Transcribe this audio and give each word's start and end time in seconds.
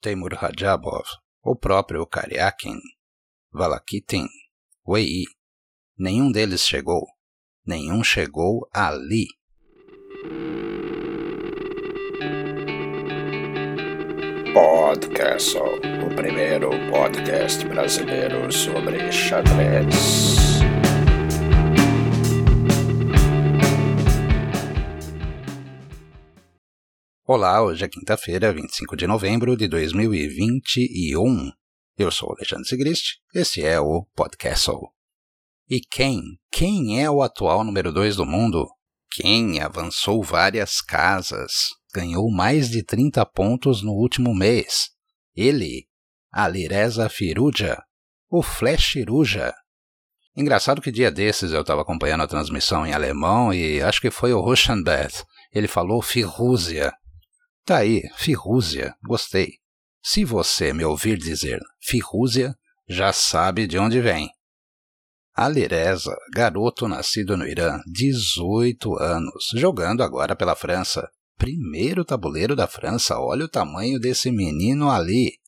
Temur 0.00 0.32
Rajabov, 0.32 1.04
o 1.42 1.54
próprio 1.54 2.06
Karyakin, 2.06 2.78
Valakitin, 3.52 4.26
Wei. 4.86 5.24
Nenhum 5.98 6.32
deles 6.32 6.62
chegou. 6.62 7.06
Nenhum 7.66 8.02
chegou 8.02 8.66
ali. 8.72 9.26
Podcast, 14.54 15.58
o 15.58 16.16
primeiro 16.16 16.70
podcast 16.90 17.62
brasileiro 17.68 18.50
sobre 18.50 19.12
xadrez. 19.12 20.49
Olá, 27.32 27.62
hoje 27.62 27.84
é 27.84 27.88
quinta-feira, 27.88 28.52
25 28.52 28.96
de 28.96 29.06
novembro 29.06 29.56
de 29.56 29.68
2021. 29.68 31.52
Eu 31.96 32.10
sou 32.10 32.32
Alexandre 32.32 32.66
Sigrist, 32.68 33.18
esse 33.32 33.64
é 33.64 33.78
o 33.78 34.04
Podcast. 34.16 34.72
E 35.68 35.78
quem? 35.80 36.20
Quem 36.50 37.00
é 37.00 37.08
o 37.08 37.22
atual 37.22 37.62
número 37.62 37.92
2 37.92 38.16
do 38.16 38.26
mundo? 38.26 38.66
Quem 39.12 39.60
avançou 39.60 40.24
várias 40.24 40.80
casas, 40.80 41.52
ganhou 41.94 42.28
mais 42.32 42.68
de 42.68 42.82
30 42.82 43.24
pontos 43.26 43.80
no 43.80 43.92
último 43.92 44.34
mês? 44.34 44.88
Ele, 45.32 45.86
Alireza 46.32 47.08
Firuja, 47.08 47.80
o 48.28 48.42
Flash 48.42 48.86
Firuja. 48.86 49.54
Engraçado 50.36 50.82
que 50.82 50.90
dia 50.90 51.12
desses 51.12 51.52
eu 51.52 51.60
estava 51.60 51.82
acompanhando 51.82 52.24
a 52.24 52.28
transmissão 52.28 52.84
em 52.84 52.92
alemão 52.92 53.54
e 53.54 53.80
acho 53.80 54.00
que 54.00 54.10
foi 54.10 54.32
o 54.32 54.40
Ruschenbeth. 54.40 55.24
Ele 55.52 55.68
falou 55.68 56.02
Firúzia, 56.02 56.92
Tá 57.64 57.78
aí, 57.78 58.02
Firrúzia, 58.16 58.94
gostei. 59.06 59.54
Se 60.02 60.24
você 60.24 60.72
me 60.72 60.84
ouvir 60.84 61.18
dizer 61.18 61.60
Firrúzia, 61.80 62.56
já 62.88 63.12
sabe 63.12 63.66
de 63.66 63.78
onde 63.78 64.00
vem. 64.00 64.30
Alireza, 65.34 66.14
garoto 66.34 66.88
nascido 66.88 67.36
no 67.36 67.46
Irã, 67.46 67.78
18 67.86 68.98
anos, 68.98 69.44
jogando 69.54 70.02
agora 70.02 70.34
pela 70.34 70.56
França. 70.56 71.08
Primeiro 71.36 72.04
tabuleiro 72.04 72.56
da 72.56 72.66
França, 72.66 73.18
olha 73.18 73.44
o 73.44 73.48
tamanho 73.48 73.98
desse 73.98 74.30
menino 74.30 74.90
ali. 74.90 75.38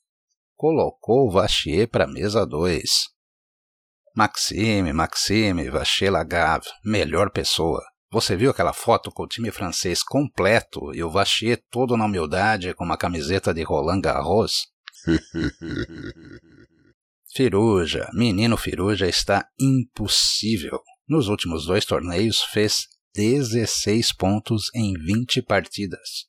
Colocou 0.55 1.31
Vachier 1.31 1.89
para 1.89 2.07
mesa 2.07 2.47
2. 2.47 2.89
Maxime, 4.15 4.93
Maxime, 4.93 5.69
Vachier 5.69 6.13
Lagave, 6.13 6.67
melhor 6.85 7.31
pessoa. 7.31 7.83
Você 8.13 8.37
viu 8.37 8.51
aquela 8.51 8.75
foto 8.75 9.11
com 9.11 9.23
o 9.23 9.27
time 9.27 9.51
francês 9.51 10.03
completo 10.03 10.95
e 10.95 11.03
o 11.03 11.11
Vachier 11.11 11.65
todo 11.71 11.97
na 11.97 12.05
humildade 12.05 12.75
com 12.75 12.85
uma 12.85 12.99
camiseta 12.99 13.55
de 13.55 13.63
Roland 13.63 14.03
Garros? 14.03 14.71
Firuja, 17.35 18.11
menino 18.13 18.59
Firuja 18.59 19.09
está 19.09 19.49
impossível. 19.59 20.83
Nos 21.09 21.29
últimos 21.29 21.65
dois 21.65 21.87
torneios 21.87 22.43
fez 22.43 22.87
16 23.15 24.13
pontos 24.13 24.65
em 24.75 24.93
20 24.93 25.41
partidas. 25.41 26.27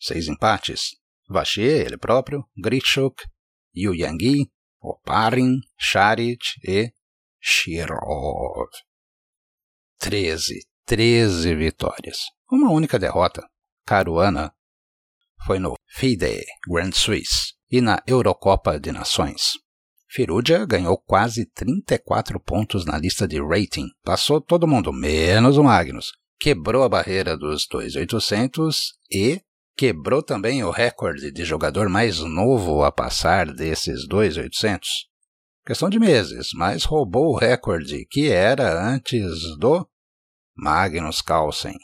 Seis 0.00 0.28
empates. 0.28 0.94
Vachier, 1.28 1.86
ele 1.86 1.98
próprio, 1.98 2.44
Grishuk, 2.56 3.20
Yu 3.74 3.96
Yangyi, 3.96 4.48
Oparin, 4.80 5.58
Charit 5.76 6.54
e 6.62 6.92
Shirov. 7.40 8.70
13, 9.98 10.66
13 10.84 11.54
vitórias. 11.54 12.18
Uma 12.50 12.70
única 12.70 12.98
derrota. 12.98 13.46
Caruana 13.84 14.52
foi 15.46 15.58
no 15.58 15.74
FIDE 15.86 16.44
Grand 16.68 16.92
Suisse 16.92 17.54
e 17.70 17.80
na 17.80 18.02
Eurocopa 18.06 18.78
de 18.78 18.92
Nações. 18.92 19.52
Firuja 20.08 20.64
ganhou 20.64 20.96
quase 20.96 21.46
34 21.46 22.40
pontos 22.40 22.84
na 22.84 22.96
lista 22.96 23.26
de 23.26 23.40
rating. 23.40 23.88
Passou 24.02 24.40
todo 24.40 24.66
mundo, 24.66 24.92
menos 24.92 25.58
o 25.58 25.64
Magnus. 25.64 26.12
Quebrou 26.38 26.84
a 26.84 26.88
barreira 26.88 27.36
dos 27.36 27.66
2.800 27.68 28.74
e 29.10 29.40
quebrou 29.76 30.22
também 30.22 30.64
o 30.64 30.70
recorde 30.70 31.30
de 31.30 31.44
jogador 31.44 31.88
mais 31.88 32.20
novo 32.20 32.82
a 32.82 32.92
passar 32.92 33.52
desses 33.52 34.08
2.800. 34.08 34.80
Questão 35.66 35.90
de 35.90 35.98
meses, 35.98 36.48
mas 36.54 36.84
roubou 36.84 37.32
o 37.32 37.36
recorde 37.36 38.06
que 38.08 38.30
era 38.30 38.80
antes 38.88 39.56
do 39.58 39.86
Magnus 40.56 41.20
Carlsen. 41.20 41.76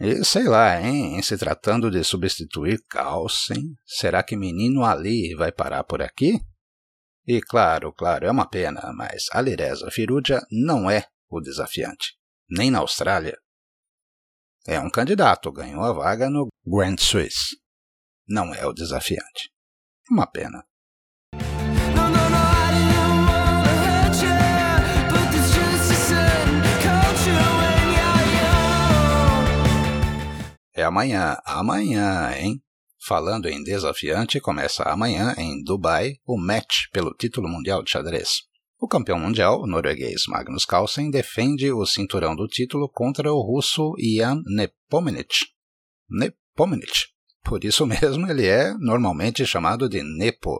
E 0.00 0.24
sei 0.24 0.44
lá, 0.44 0.80
hein, 0.80 1.18
em 1.18 1.22
se 1.22 1.36
tratando 1.36 1.90
de 1.90 2.02
substituir 2.02 2.82
Carlsen, 2.88 3.74
será 3.86 4.22
que 4.22 4.36
menino 4.36 4.84
Ali 4.84 5.34
vai 5.34 5.52
parar 5.52 5.84
por 5.84 6.00
aqui? 6.02 6.40
E 7.26 7.40
claro, 7.40 7.92
claro, 7.92 8.26
é 8.26 8.30
uma 8.30 8.48
pena, 8.48 8.92
mas 8.94 9.26
Alireza 9.32 9.90
Firuja 9.90 10.40
não 10.50 10.90
é 10.90 11.06
o 11.28 11.40
desafiante, 11.40 12.14
nem 12.48 12.70
na 12.70 12.78
Austrália. 12.78 13.38
É 14.66 14.80
um 14.80 14.90
candidato, 14.90 15.52
ganhou 15.52 15.84
a 15.84 15.92
vaga 15.92 16.28
no 16.28 16.48
Grand 16.66 16.96
Swiss. 16.98 17.56
Não 18.26 18.54
é 18.54 18.66
o 18.66 18.72
desafiante. 18.72 19.50
Uma 20.10 20.26
pena. 20.26 20.64
Amanhã, 30.90 31.38
amanhã, 31.44 32.36
hein? 32.36 32.60
Falando 33.06 33.48
em 33.48 33.62
desafiante, 33.62 34.40
começa 34.40 34.82
amanhã, 34.82 35.34
em 35.38 35.62
Dubai, 35.62 36.16
o 36.26 36.36
match 36.36 36.90
pelo 36.92 37.14
título 37.14 37.48
mundial 37.48 37.82
de 37.82 37.90
xadrez. 37.90 38.42
O 38.78 38.88
campeão 38.88 39.18
mundial, 39.18 39.60
o 39.62 39.66
norueguês 39.66 40.22
Magnus 40.26 40.64
Carlsen, 40.64 41.10
defende 41.10 41.72
o 41.72 41.86
cinturão 41.86 42.34
do 42.34 42.46
título 42.46 42.88
contra 42.88 43.32
o 43.32 43.40
russo 43.40 43.94
Ian 43.98 44.42
Nepomniachtchi. 44.46 45.46
Nepomniachtchi. 46.08 47.08
Por 47.42 47.64
isso 47.64 47.86
mesmo 47.86 48.26
ele 48.26 48.46
é 48.46 48.74
normalmente 48.74 49.46
chamado 49.46 49.88
de 49.88 50.02
Nepo. 50.02 50.58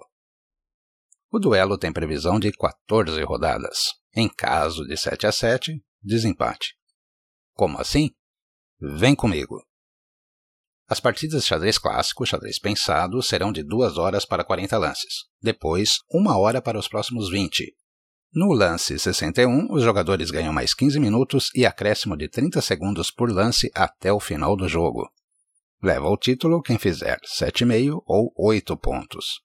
O 1.30 1.38
duelo 1.38 1.76
tem 1.76 1.92
previsão 1.92 2.38
de 2.38 2.52
14 2.52 3.22
rodadas. 3.22 3.94
Em 4.14 4.28
caso 4.28 4.84
de 4.86 4.96
7 4.96 5.26
a 5.26 5.32
7, 5.32 5.82
desempate. 6.02 6.74
Como 7.54 7.78
assim? 7.78 8.10
Vem 8.80 9.14
comigo. 9.14 9.62
As 10.90 10.98
partidas 10.98 11.42
de 11.42 11.48
xadrez 11.48 11.78
clássico, 11.78 12.26
xadrez 12.26 12.58
pensado, 12.58 13.22
serão 13.22 13.52
de 13.52 13.62
2 13.62 13.96
horas 13.96 14.24
para 14.24 14.42
40 14.42 14.76
lances. 14.76 15.26
Depois, 15.40 16.00
1 16.12 16.26
hora 16.36 16.60
para 16.60 16.76
os 16.76 16.88
próximos 16.88 17.30
20. 17.30 17.72
No 18.34 18.52
lance 18.52 18.98
61, 18.98 19.72
os 19.72 19.84
jogadores 19.84 20.32
ganham 20.32 20.52
mais 20.52 20.74
15 20.74 20.98
minutos 20.98 21.48
e 21.54 21.64
acréscimo 21.64 22.16
de 22.16 22.28
30 22.28 22.60
segundos 22.60 23.08
por 23.08 23.30
lance 23.30 23.70
até 23.72 24.12
o 24.12 24.18
final 24.18 24.56
do 24.56 24.68
jogo. 24.68 25.08
Leva 25.80 26.08
o 26.08 26.16
título 26.16 26.60
quem 26.60 26.76
fizer 26.76 27.20
7,5 27.20 28.02
ou 28.04 28.32
8 28.36 28.76
pontos. 28.76 29.42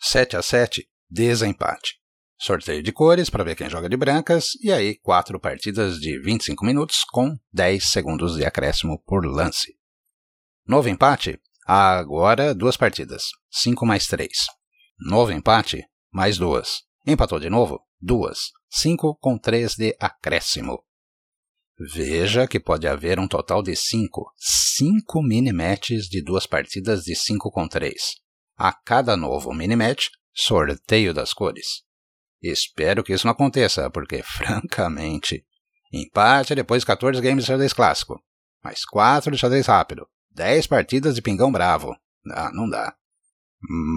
7 0.00 0.38
a 0.38 0.42
7, 0.42 0.88
desempate. 1.08 2.01
Sorteio 2.44 2.82
de 2.82 2.90
cores 2.90 3.30
para 3.30 3.44
ver 3.44 3.54
quem 3.54 3.70
joga 3.70 3.88
de 3.88 3.96
brancas, 3.96 4.56
e 4.60 4.72
aí 4.72 4.96
quatro 4.96 5.38
partidas 5.38 6.00
de 6.00 6.18
25 6.18 6.66
minutos 6.66 7.04
com 7.04 7.38
10 7.52 7.84
segundos 7.84 8.34
de 8.34 8.44
acréscimo 8.44 9.00
por 9.06 9.24
lance. 9.24 9.78
Novo 10.66 10.88
empate? 10.88 11.40
Agora 11.64 12.52
duas 12.52 12.76
partidas, 12.76 13.26
5 13.48 13.86
mais 13.86 14.08
3. 14.08 14.28
Novo 14.98 15.30
empate? 15.30 15.84
Mais 16.10 16.36
duas. 16.36 16.82
Empatou 17.06 17.38
de 17.38 17.48
novo? 17.48 17.80
Duas. 18.00 18.50
5 18.70 19.14
com 19.20 19.38
3 19.38 19.76
de 19.76 19.96
acréscimo. 20.00 20.82
Veja 21.94 22.48
que 22.48 22.58
pode 22.58 22.88
haver 22.88 23.20
um 23.20 23.28
total 23.28 23.62
de 23.62 23.76
5. 23.76 24.32
5 24.76 25.22
mini-matches 25.22 26.06
de 26.08 26.20
duas 26.20 26.44
partidas 26.44 27.04
de 27.04 27.14
5 27.14 27.52
com 27.52 27.68
3. 27.68 28.16
A 28.56 28.72
cada 28.72 29.16
novo 29.16 29.54
mini-match, 29.54 30.08
sorteio 30.34 31.14
das 31.14 31.32
cores. 31.32 31.84
Espero 32.42 33.04
que 33.04 33.12
isso 33.12 33.26
não 33.26 33.32
aconteça, 33.32 33.88
porque, 33.90 34.22
francamente, 34.26 35.44
empate 35.92 36.54
depois 36.54 36.84
14 36.84 37.20
games 37.20 37.44
de 37.44 37.48
xadrez 37.48 37.72
clássico, 37.72 38.20
mais 38.62 38.84
4 38.84 39.30
de 39.30 39.38
xadrez 39.38 39.66
rápido, 39.66 40.06
10 40.32 40.66
partidas 40.66 41.14
de 41.14 41.22
pingão 41.22 41.52
bravo. 41.52 41.94
Ah, 42.30 42.50
não 42.52 42.68
dá. 42.68 42.94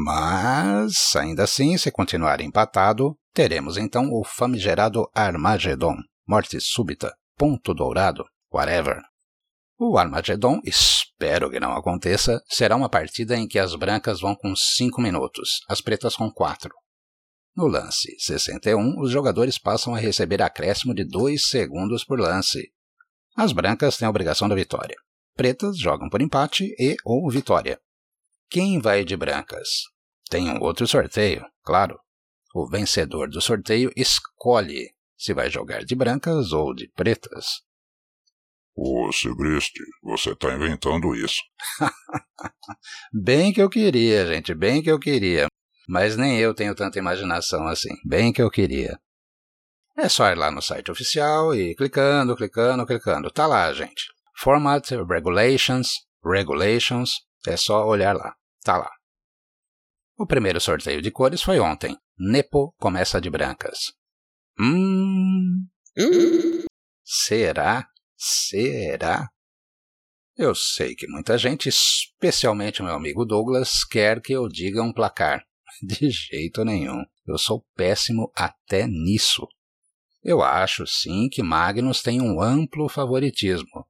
Mas, 0.05 1.15
ainda 1.15 1.43
assim, 1.43 1.77
se 1.77 1.91
continuar 1.91 2.39
empatado, 2.39 3.17
teremos 3.33 3.77
então 3.77 4.11
o 4.11 4.23
famigerado 4.23 5.09
Armagedon, 5.13 5.97
morte 6.27 6.59
súbita, 6.61 7.15
ponto 7.35 7.73
dourado, 7.73 8.25
whatever. 8.53 9.01
O 9.77 9.97
Armagedon, 9.97 10.61
espero 10.63 11.49
que 11.49 11.59
não 11.59 11.75
aconteça, 11.75 12.41
será 12.47 12.75
uma 12.75 12.89
partida 12.89 13.35
em 13.35 13.47
que 13.47 13.57
as 13.57 13.75
brancas 13.75 14.21
vão 14.21 14.35
com 14.35 14.55
5 14.55 15.01
minutos, 15.01 15.61
as 15.67 15.81
pretas 15.81 16.15
com 16.15 16.31
4. 16.31 16.69
No 17.55 17.67
lance 17.67 18.13
61, 18.19 18.99
os 18.99 19.09
jogadores 19.09 19.57
passam 19.57 19.95
a 19.95 19.99
receber 19.99 20.41
acréscimo 20.41 20.93
de 20.93 21.05
2 21.05 21.47
segundos 21.47 22.03
por 22.03 22.19
lance. 22.19 22.73
As 23.35 23.53
brancas 23.53 23.97
têm 23.97 24.05
a 24.05 24.09
obrigação 24.09 24.49
da 24.49 24.55
vitória. 24.55 24.95
Pretas 25.35 25.77
jogam 25.77 26.09
por 26.09 26.21
empate 26.21 26.75
e 26.77 26.95
ou 27.05 27.29
vitória. 27.29 27.79
quem 28.49 28.79
vai 28.79 29.05
de 29.05 29.15
brancas? 29.15 29.69
Tem 30.29 30.49
um 30.49 30.61
outro 30.61 30.85
sorteio, 30.87 31.45
claro. 31.63 31.97
O 32.53 32.67
vencedor 32.67 33.29
do 33.29 33.41
sorteio 33.41 33.91
escolhe 33.95 34.93
se 35.17 35.33
vai 35.33 35.49
jogar 35.49 35.83
de 35.83 35.95
brancas 35.95 36.51
ou 36.51 36.73
de 36.73 36.89
pretas. 36.89 37.63
Ô, 38.75 39.11
Sebreste, 39.13 39.81
você 40.03 40.31
está 40.31 40.53
inventando 40.53 41.15
isso. 41.15 41.41
bem 43.13 43.53
que 43.53 43.61
eu 43.61 43.69
queria, 43.69 44.25
gente, 44.25 44.53
bem 44.53 44.83
que 44.83 44.91
eu 44.91 44.99
queria. 44.99 45.47
Mas 45.87 46.17
nem 46.17 46.37
eu 46.39 46.53
tenho 46.53 46.75
tanta 46.75 46.99
imaginação 46.99 47.67
assim. 47.67 47.93
Bem 48.05 48.33
que 48.33 48.41
eu 48.41 48.49
queria. 48.49 48.99
É 49.97 50.09
só 50.09 50.29
ir 50.29 50.35
lá 50.35 50.51
no 50.51 50.61
site 50.61 50.91
oficial 50.91 51.55
e 51.55 51.75
clicando, 51.75 52.35
clicando, 52.35 52.85
clicando. 52.85 53.31
Tá 53.31 53.47
lá, 53.47 53.71
gente. 53.71 54.05
Format, 54.37 54.89
Regulations, 54.91 55.89
Regulations. 56.23 57.21
É 57.47 57.55
só 57.55 57.85
olhar 57.85 58.13
lá. 58.15 58.35
Tá 58.63 58.77
lá. 58.77 58.91
O 60.17 60.25
primeiro 60.25 60.59
sorteio 60.59 61.01
de 61.01 61.11
cores 61.11 61.41
foi 61.41 61.59
ontem. 61.59 61.97
Nepo 62.17 62.73
começa 62.77 63.21
de 63.21 63.29
brancas. 63.29 63.93
Hum. 64.59 65.67
Será? 67.03 67.87
Será? 68.17 69.29
Eu 70.37 70.53
sei 70.53 70.95
que 70.95 71.07
muita 71.07 71.37
gente, 71.37 71.69
especialmente 71.69 72.83
meu 72.83 72.93
amigo 72.93 73.25
Douglas, 73.25 73.85
quer 73.89 74.21
que 74.21 74.33
eu 74.33 74.49
diga 74.49 74.81
um 74.81 74.91
placar. 74.91 75.45
De 75.81 76.09
jeito 76.09 76.63
nenhum. 76.63 77.03
Eu 77.27 77.37
sou 77.37 77.65
péssimo 77.75 78.31
até 78.35 78.87
nisso. 78.87 79.47
Eu 80.23 80.41
acho 80.41 80.87
sim 80.87 81.29
que 81.29 81.43
Magnus 81.43 82.01
tem 82.01 82.21
um 82.21 82.41
amplo 82.41 82.89
favoritismo. 82.89 83.85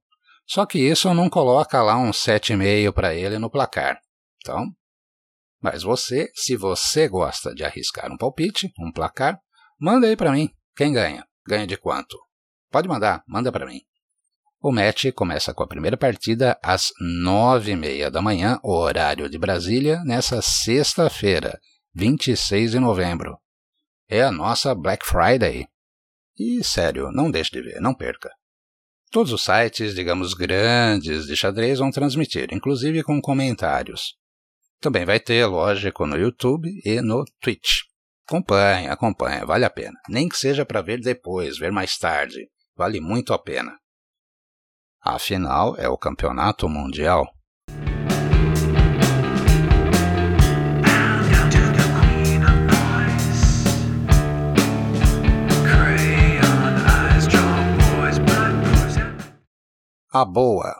Só 0.46 0.64
que 0.66 0.78
isso 0.78 1.12
não 1.14 1.28
coloca 1.28 1.82
lá 1.82 1.96
um 1.96 2.10
7,5 2.10 2.92
para 2.92 3.14
ele 3.14 3.38
no 3.38 3.50
placar. 3.50 4.00
Então, 4.38 4.66
mas 5.60 5.82
você, 5.82 6.30
se 6.34 6.56
você 6.56 7.08
gosta 7.08 7.54
de 7.54 7.64
arriscar 7.64 8.12
um 8.12 8.16
palpite, 8.16 8.70
um 8.78 8.92
placar, 8.92 9.40
manda 9.80 10.06
aí 10.06 10.16
para 10.16 10.30
mim. 10.30 10.50
Quem 10.76 10.92
ganha? 10.92 11.26
Ganha 11.46 11.66
de 11.66 11.76
quanto? 11.76 12.16
Pode 12.70 12.86
mandar, 12.86 13.24
manda 13.26 13.50
para 13.50 13.66
mim. 13.66 13.80
O 14.60 14.70
match 14.72 15.06
começa 15.14 15.54
com 15.54 15.62
a 15.62 15.66
primeira 15.66 15.96
partida 15.96 16.58
às 16.62 16.90
nove 17.00 17.72
e 17.72 17.76
meia 17.76 18.10
da 18.10 18.20
manhã, 18.20 18.58
horário 18.62 19.28
de 19.28 19.38
Brasília, 19.38 20.02
nessa 20.04 20.42
sexta-feira, 20.42 21.58
26 21.98 22.72
de 22.72 22.78
novembro. 22.78 23.38
É 24.06 24.22
a 24.22 24.30
nossa 24.30 24.74
Black 24.74 25.06
Friday. 25.06 25.66
E, 26.38 26.62
sério, 26.62 27.10
não 27.10 27.30
deixe 27.30 27.50
de 27.50 27.62
ver, 27.62 27.80
não 27.80 27.94
perca. 27.94 28.30
Todos 29.10 29.32
os 29.32 29.42
sites, 29.42 29.94
digamos, 29.94 30.34
grandes 30.34 31.24
de 31.24 31.34
xadrez 31.34 31.78
vão 31.78 31.90
transmitir, 31.90 32.52
inclusive 32.52 33.02
com 33.02 33.18
comentários. 33.18 34.14
Também 34.78 35.06
vai 35.06 35.18
ter, 35.18 35.46
lógico, 35.46 36.06
no 36.06 36.18
YouTube 36.18 36.68
e 36.84 37.00
no 37.00 37.24
Twitch. 37.40 37.84
Acompanhe, 38.28 38.88
acompanhe, 38.88 39.46
vale 39.46 39.64
a 39.64 39.70
pena. 39.70 39.98
Nem 40.06 40.28
que 40.28 40.36
seja 40.36 40.66
para 40.66 40.82
ver 40.82 41.00
depois, 41.00 41.56
ver 41.56 41.72
mais 41.72 41.96
tarde. 41.96 42.50
Vale 42.76 43.00
muito 43.00 43.32
a 43.32 43.38
pena. 43.38 43.74
Afinal, 45.00 45.74
é 45.78 45.88
o 45.88 45.96
campeonato 45.96 46.68
mundial. 46.68 47.26
A 60.18 60.24
boa. 60.24 60.74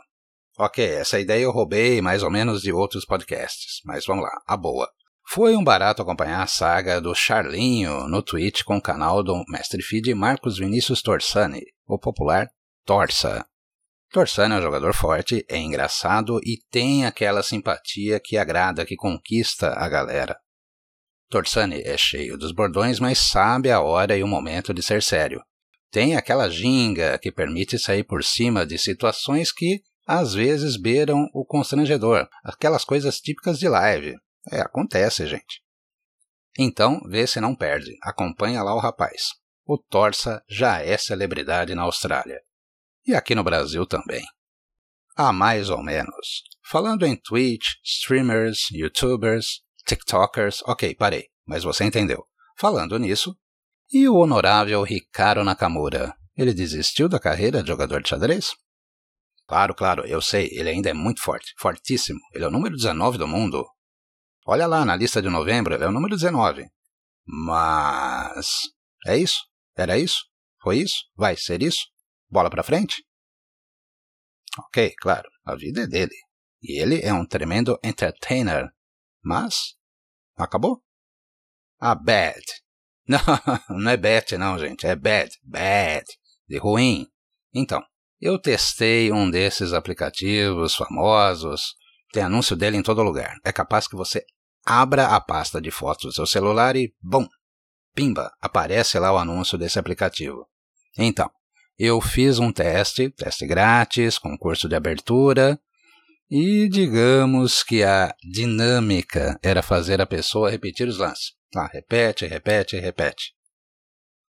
Ok, 0.57 0.83
essa 0.83 1.19
ideia 1.19 1.43
eu 1.43 1.51
roubei 1.51 2.01
mais 2.01 2.23
ou 2.23 2.31
menos 2.31 2.59
de 2.59 2.73
outros 2.73 3.05
podcasts, 3.05 3.81
mas 3.85 4.03
vamos 4.03 4.23
lá, 4.23 4.31
a 4.47 4.57
boa. 4.57 4.89
Foi 5.29 5.55
um 5.55 5.63
barato 5.63 6.01
acompanhar 6.01 6.41
a 6.41 6.47
saga 6.47 6.99
do 6.99 7.13
Charlinho 7.13 8.07
no 8.07 8.23
Twitch 8.23 8.63
com 8.63 8.77
o 8.77 8.81
canal 8.81 9.21
do 9.21 9.43
Mestre 9.47 9.83
Feed 9.83 10.11
Marcos 10.15 10.57
Vinícius 10.57 11.03
Torsani, 11.03 11.61
o 11.85 11.99
popular 11.99 12.47
Torsa. 12.83 13.45
Torsani 14.11 14.55
é 14.55 14.57
um 14.57 14.61
jogador 14.63 14.95
forte, 14.95 15.45
é 15.47 15.57
engraçado 15.59 16.39
e 16.43 16.57
tem 16.71 17.05
aquela 17.05 17.43
simpatia 17.43 18.19
que 18.19 18.39
agrada, 18.39 18.87
que 18.87 18.95
conquista 18.95 19.71
a 19.77 19.87
galera. 19.87 20.35
Torsani 21.29 21.83
é 21.85 21.95
cheio 21.95 22.39
dos 22.39 22.51
bordões, 22.51 22.99
mas 22.99 23.19
sabe 23.19 23.69
a 23.69 23.81
hora 23.81 24.17
e 24.17 24.23
o 24.23 24.27
momento 24.27 24.73
de 24.73 24.81
ser 24.81 25.03
sério 25.03 25.39
tem 25.91 26.15
aquela 26.15 26.49
ginga 26.49 27.17
que 27.17 27.31
permite 27.31 27.79
sair 27.79 28.03
por 28.03 28.23
cima 28.23 28.65
de 28.65 28.77
situações 28.77 29.51
que 29.51 29.81
às 30.05 30.33
vezes 30.33 30.77
beiram 30.77 31.29
o 31.33 31.45
constrangedor, 31.45 32.27
aquelas 32.43 32.85
coisas 32.85 33.19
típicas 33.19 33.59
de 33.59 33.67
live. 33.67 34.15
É, 34.49 34.61
acontece, 34.61 35.27
gente. 35.27 35.61
Então, 36.57 36.99
vê 37.07 37.27
se 37.27 37.39
não 37.39 37.55
perde, 37.55 37.97
acompanha 38.01 38.63
lá 38.63 38.73
o 38.73 38.79
rapaz. 38.79 39.33
O 39.65 39.77
Torsa 39.77 40.41
já 40.49 40.81
é 40.81 40.97
celebridade 40.97 41.75
na 41.75 41.83
Austrália. 41.83 42.41
E 43.05 43.13
aqui 43.13 43.35
no 43.35 43.43
Brasil 43.43 43.85
também. 43.85 44.23
Há 45.15 45.33
mais 45.33 45.69
ou 45.69 45.83
menos. 45.83 46.43
Falando 46.63 47.05
em 47.05 47.15
Twitch, 47.15 47.75
streamers, 47.83 48.69
youtubers, 48.71 49.61
tiktokers, 49.85 50.61
ok, 50.65 50.95
parei, 50.95 51.27
mas 51.45 51.63
você 51.63 51.83
entendeu. 51.83 52.25
Falando 52.57 52.97
nisso, 52.97 53.37
e 53.91 54.07
o 54.07 54.15
honorável 54.15 54.83
Ricardo 54.83 55.43
Nakamura? 55.43 56.15
Ele 56.35 56.53
desistiu 56.53 57.09
da 57.09 57.19
carreira 57.19 57.61
de 57.61 57.67
jogador 57.69 58.01
de 58.01 58.09
xadrez? 58.09 58.51
Claro, 59.47 59.73
claro, 59.73 60.05
eu 60.05 60.21
sei, 60.21 60.49
ele 60.51 60.69
ainda 60.69 60.89
é 60.89 60.93
muito 60.93 61.21
forte, 61.21 61.53
fortíssimo. 61.57 62.19
Ele 62.33 62.43
é 62.43 62.47
o 62.47 62.51
número 62.51 62.75
19 62.75 63.17
do 63.17 63.27
mundo. 63.27 63.65
Olha 64.45 64.67
lá, 64.67 64.83
na 64.83 64.95
lista 64.95 65.21
de 65.21 65.29
novembro, 65.29 65.73
ele 65.73 65.83
é 65.83 65.87
o 65.87 65.91
número 65.91 66.15
19. 66.15 66.65
Mas. 67.25 68.47
É 69.05 69.17
isso? 69.17 69.39
Era 69.75 69.97
isso? 69.97 70.25
Foi 70.61 70.77
isso? 70.77 71.05
Vai 71.15 71.35
ser 71.37 71.61
isso? 71.61 71.85
Bola 72.29 72.49
pra 72.49 72.63
frente? 72.63 73.05
Ok, 74.57 74.93
claro, 74.99 75.29
a 75.45 75.55
vida 75.55 75.83
é 75.83 75.87
dele. 75.87 76.15
E 76.61 76.81
ele 76.81 77.01
é 77.01 77.13
um 77.13 77.25
tremendo 77.25 77.79
entertainer. 77.83 78.69
Mas. 79.23 79.75
Acabou? 80.35 80.83
A 81.79 81.95
bad. 81.95 82.43
Não, 83.69 83.79
não 83.79 83.91
é 83.91 83.95
bad 83.95 84.37
não, 84.37 84.59
gente. 84.59 84.85
É 84.85 84.93
bad. 84.93 85.29
Bad. 85.41 86.05
De 86.47 86.57
ruim. 86.57 87.07
Então, 87.53 87.81
eu 88.19 88.37
testei 88.37 89.11
um 89.13 89.29
desses 89.29 89.71
aplicativos 89.71 90.75
famosos. 90.75 91.73
Tem 92.11 92.23
anúncio 92.23 92.55
dele 92.55 92.75
em 92.75 92.83
todo 92.83 93.01
lugar. 93.01 93.37
É 93.45 93.51
capaz 93.53 93.87
que 93.87 93.95
você 93.95 94.25
abra 94.65 95.07
a 95.07 95.21
pasta 95.21 95.61
de 95.61 95.71
fotos 95.71 96.05
do 96.07 96.11
seu 96.13 96.27
celular 96.27 96.75
e, 96.75 96.93
bom, 97.01 97.25
pimba, 97.95 98.29
aparece 98.41 98.99
lá 98.99 99.13
o 99.13 99.17
anúncio 99.17 99.57
desse 99.57 99.79
aplicativo. 99.79 100.45
Então, 100.97 101.29
eu 101.79 102.01
fiz 102.01 102.39
um 102.39 102.51
teste, 102.51 103.09
teste 103.09 103.47
grátis, 103.47 104.17
com 104.17 104.37
curso 104.37 104.67
de 104.67 104.75
abertura, 104.75 105.59
e 106.29 106.67
digamos 106.67 107.63
que 107.63 107.83
a 107.83 108.13
dinâmica 108.21 109.39
era 109.41 109.61
fazer 109.61 110.01
a 110.01 110.05
pessoa 110.05 110.49
repetir 110.49 110.87
os 110.87 110.97
lances. 110.97 111.36
Lá, 111.55 111.67
repete, 111.71 112.25
repete, 112.25 112.77
repete. 112.77 113.33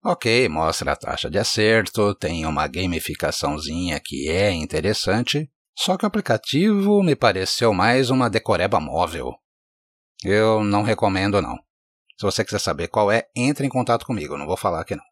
Ok, 0.03 0.49
mostra 0.49 0.93
a 0.93 0.97
taxa 0.97 1.29
de 1.29 1.39
acerto, 1.39 2.15
tem 2.15 2.47
uma 2.47 2.67
gamificaçãozinha 2.67 4.01
que 4.03 4.31
é 4.31 4.51
interessante, 4.51 5.51
só 5.77 5.97
que 5.97 6.05
o 6.05 6.09
aplicativo 6.09 7.03
me 7.03 7.15
pareceu 7.15 7.75
mais 7.75 8.09
uma 8.09 8.31
decoreba 8.31 8.81
móvel. 8.81 9.35
Eu 10.25 10.65
não 10.65 10.83
recomendo 10.83 11.43
não. 11.43 11.57
Se 12.19 12.25
você 12.25 12.45
quiser 12.45 12.61
saber 12.61 12.89
qual 12.89 13.11
é, 13.11 13.25
entre 13.37 13.67
em 13.67 13.71
contato 13.71 14.07
comigo, 14.07 14.39
não 14.39 14.47
vou 14.47 14.57
falar 14.57 14.81
aqui 14.81 14.95
não. 14.95 15.05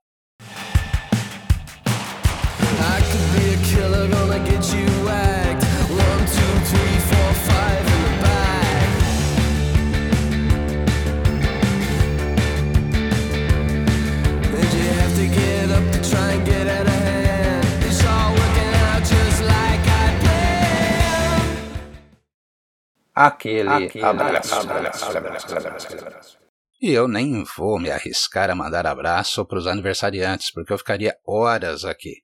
Aquele, 23.27 23.87
aquele 23.87 24.05
abraço. 24.05 24.55
abraço, 24.55 25.17
abraço, 25.17 25.57
abraço 25.57 26.39
e 26.81 26.93
eu 26.93 27.09
nem 27.09 27.43
vou 27.57 27.81
me 27.81 27.91
arriscar 27.91 28.49
a 28.51 28.55
mandar 28.55 28.87
abraço 28.87 29.45
para 29.45 29.59
os 29.59 29.67
aniversariantes, 29.67 30.53
porque 30.53 30.73
eu 30.73 30.79
ficaria 30.79 31.19
horas 31.27 31.85
aqui. 31.85 32.23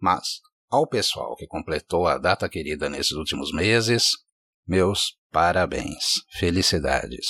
Mas, 0.00 0.40
ao 0.70 0.86
pessoal 0.86 1.34
que 1.34 1.46
completou 1.46 2.06
a 2.06 2.18
data 2.18 2.48
querida 2.48 2.88
nesses 2.88 3.12
últimos 3.12 3.52
meses, 3.52 4.10
meus 4.64 5.18
parabéns, 5.32 6.22
felicidades. 6.38 7.26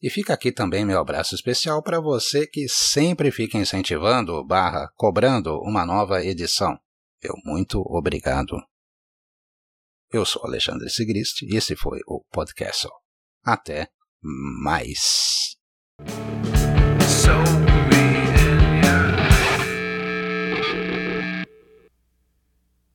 E 0.00 0.08
fica 0.08 0.32
aqui 0.32 0.52
também 0.52 0.84
meu 0.84 1.00
abraço 1.00 1.34
especial 1.34 1.82
para 1.82 2.00
você 2.00 2.46
que 2.46 2.68
sempre 2.68 3.32
fica 3.32 3.58
incentivando 3.58 4.44
barra 4.44 4.92
cobrando 4.94 5.60
uma 5.60 5.84
nova 5.84 6.24
edição. 6.24 6.78
Eu 7.20 7.34
muito 7.44 7.80
obrigado. 7.80 8.56
Eu 10.12 10.26
sou 10.26 10.44
Alexandre 10.44 10.90
Sigrist 10.90 11.40
e 11.40 11.56
esse 11.56 11.74
foi 11.74 12.00
o 12.06 12.22
podcast. 12.30 12.86
Até 13.42 13.88
mais. 14.22 15.56
So 17.00 17.61